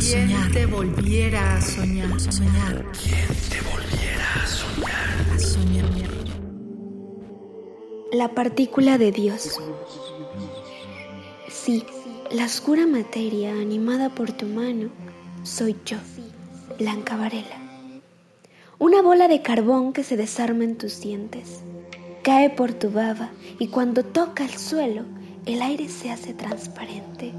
[0.00, 0.50] a soñar?
[0.50, 2.20] te volviera a soñar?
[2.20, 2.86] soñar?
[2.92, 5.34] ¿Quién te volviera a soñar?
[5.34, 5.84] A soñar.
[8.10, 9.60] La partícula de Dios.
[11.50, 11.84] Sí,
[12.30, 14.88] la oscura materia animada por tu mano
[15.42, 15.98] soy yo,
[16.78, 17.60] Blanca Varela.
[18.78, 21.60] Una bola de carbón que se desarma en tus dientes.
[22.22, 25.04] Cae por tu baba y cuando toca el suelo,
[25.44, 27.34] el aire se hace transparente.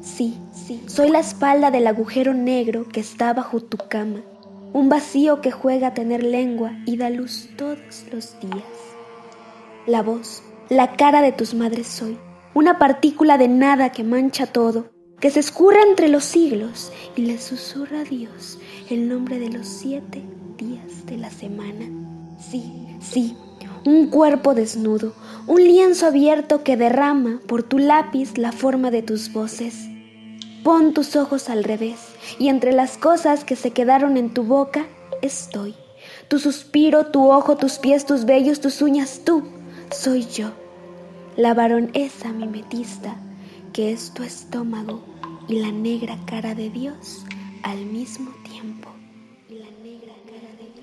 [0.00, 4.20] Sí, sí, soy la espalda del agujero negro que está bajo tu cama,
[4.72, 8.64] un vacío que juega a tener lengua y da luz todos los días.
[9.86, 12.18] La voz, la cara de tus madres soy,
[12.54, 17.38] una partícula de nada que mancha todo, que se escurre entre los siglos y le
[17.38, 18.58] susurra a Dios
[18.90, 20.22] el nombre de los siete
[20.56, 21.86] días de la semana.
[22.38, 23.36] Sí, sí,
[23.84, 25.12] un cuerpo desnudo,
[25.48, 29.88] un lienzo abierto que derrama por tu lápiz la forma de tus voces.
[30.62, 31.96] Pon tus ojos al revés
[32.38, 34.86] y entre las cosas que se quedaron en tu boca
[35.22, 35.74] estoy.
[36.28, 39.42] Tu suspiro, tu ojo, tus pies, tus vellos, tus uñas, tú,
[39.90, 40.50] soy yo.
[41.38, 43.16] La varonesa mimetista
[43.72, 45.00] que es tu estómago
[45.48, 47.24] y la negra cara de Dios
[47.62, 48.90] al mismo tiempo.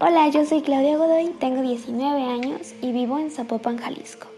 [0.00, 4.29] Hola, yo soy Claudia Godoy, tengo 19 años y vivo en Zapopan, Jalisco.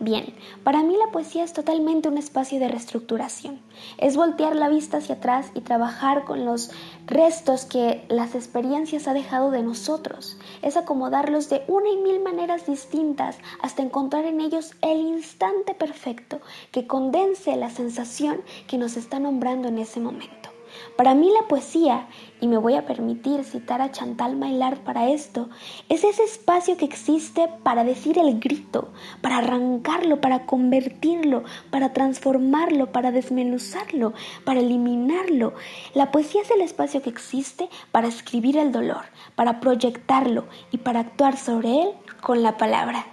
[0.00, 0.32] Bien,
[0.62, 3.60] para mí la poesía es totalmente un espacio de reestructuración.
[3.98, 6.70] Es voltear la vista hacia atrás y trabajar con los
[7.06, 10.38] restos que las experiencias ha dejado de nosotros.
[10.62, 16.40] Es acomodarlos de una y mil maneras distintas hasta encontrar en ellos el instante perfecto
[16.70, 20.57] que condense la sensación que nos está nombrando en ese momento.
[20.96, 22.08] Para mí la poesía,
[22.40, 25.48] y me voy a permitir citar a Chantal Maillard para esto,
[25.88, 32.92] es ese espacio que existe para decir el grito, para arrancarlo, para convertirlo, para transformarlo,
[32.92, 34.12] para desmenuzarlo,
[34.44, 35.54] para eliminarlo.
[35.94, 41.00] La poesía es el espacio que existe para escribir el dolor, para proyectarlo y para
[41.00, 41.88] actuar sobre él
[42.20, 43.06] con la palabra.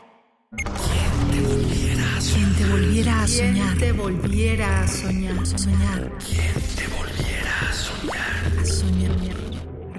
[0.52, 3.78] ¿Quién te volviera a soñar?
[3.78, 5.46] te volviera a soñar?
[5.46, 5.60] soñar?
[5.60, 6.12] soñar?